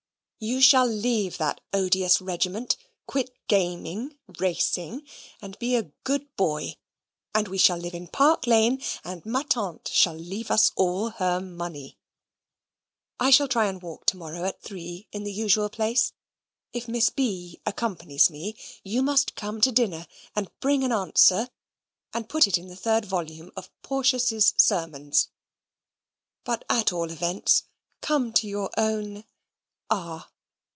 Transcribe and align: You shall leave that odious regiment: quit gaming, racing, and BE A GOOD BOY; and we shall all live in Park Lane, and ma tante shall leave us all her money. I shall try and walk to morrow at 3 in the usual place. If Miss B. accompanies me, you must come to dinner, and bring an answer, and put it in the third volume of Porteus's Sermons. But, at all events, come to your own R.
You 0.43 0.59
shall 0.59 0.87
leave 0.87 1.37
that 1.37 1.61
odious 1.71 2.19
regiment: 2.19 2.75
quit 3.05 3.29
gaming, 3.47 4.17
racing, 4.39 5.05
and 5.39 5.55
BE 5.59 5.75
A 5.75 5.83
GOOD 6.03 6.35
BOY; 6.35 6.77
and 7.35 7.47
we 7.47 7.59
shall 7.59 7.75
all 7.75 7.83
live 7.83 7.93
in 7.93 8.07
Park 8.07 8.47
Lane, 8.47 8.81
and 9.03 9.23
ma 9.23 9.43
tante 9.43 9.91
shall 9.93 10.15
leave 10.15 10.49
us 10.49 10.71
all 10.75 11.09
her 11.11 11.39
money. 11.39 11.99
I 13.19 13.29
shall 13.29 13.47
try 13.47 13.67
and 13.67 13.83
walk 13.83 14.07
to 14.07 14.17
morrow 14.17 14.43
at 14.43 14.63
3 14.63 15.07
in 15.11 15.25
the 15.25 15.31
usual 15.31 15.69
place. 15.69 16.11
If 16.73 16.87
Miss 16.87 17.11
B. 17.11 17.61
accompanies 17.67 18.31
me, 18.31 18.57
you 18.83 19.03
must 19.03 19.35
come 19.35 19.61
to 19.61 19.71
dinner, 19.71 20.07
and 20.35 20.49
bring 20.59 20.83
an 20.83 20.91
answer, 20.91 21.51
and 22.15 22.27
put 22.27 22.47
it 22.47 22.57
in 22.57 22.67
the 22.67 22.75
third 22.75 23.05
volume 23.05 23.51
of 23.55 23.69
Porteus's 23.83 24.55
Sermons. 24.57 25.29
But, 26.43 26.65
at 26.67 26.91
all 26.91 27.11
events, 27.11 27.65
come 28.01 28.33
to 28.33 28.47
your 28.47 28.71
own 28.75 29.23
R. 29.91 30.25